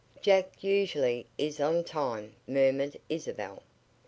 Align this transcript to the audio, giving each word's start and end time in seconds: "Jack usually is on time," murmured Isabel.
"Jack 0.19 0.63
usually 0.63 1.27
is 1.37 1.59
on 1.59 1.83
time," 1.83 2.33
murmured 2.47 2.97
Isabel. 3.07 3.61